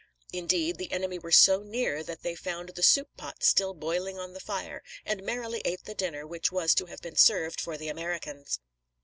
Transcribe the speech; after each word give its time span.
Indeed, 0.33 0.79
the 0.79 0.91
enemy 0.91 1.19
were 1.19 1.31
so 1.31 1.61
near 1.61 2.01
that 2.01 2.23
they 2.23 2.33
found 2.33 2.69
the 2.69 2.81
soup 2.81 3.09
pots 3.17 3.47
still 3.47 3.75
boiling 3.75 4.17
on 4.17 4.33
the 4.33 4.39
fire, 4.39 4.81
and 5.05 5.21
merrily 5.21 5.61
ate 5.63 5.83
the 5.83 5.93
dinner 5.93 6.25
which 6.25 6.51
was 6.51 6.73
to 6.73 6.87
have 6.87 7.01
been 7.03 7.15
served 7.17 7.61
for 7.61 7.77
the 7.77 7.87
Americans. 7.89 8.59